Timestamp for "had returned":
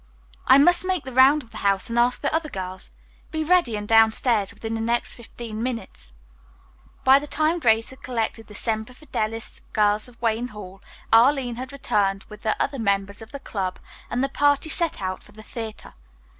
11.57-12.23